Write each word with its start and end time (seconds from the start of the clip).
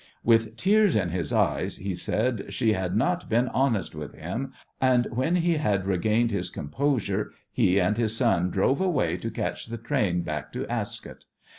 With 0.23 0.57
tears 0.57 0.95
in 0.95 1.09
his 1.09 1.31
eyes 1.31 1.77
he 1.77 1.93
said 1.93 2.51
she 2.51 2.73
had 2.73 2.95
not 2.95 3.29
been 3.29 3.47
honest 3.49 3.93
with 3.93 4.15
him, 4.15 4.51
and 4.81 5.05
when 5.11 5.35
he 5.35 5.57
had 5.57 5.85
regained 5.85 6.31
his 6.31 6.49
composure 6.49 7.33
he 7.51 7.79
and 7.79 7.97
his 7.97 8.17
son 8.17 8.49
drove 8.49 8.81
away 8.81 9.15
to 9.17 9.29
catch 9.29 9.67
the 9.67 9.77
train 9.77 10.23
back 10.23 10.51
to 10.53 10.65
Ascot. 10.67 11.25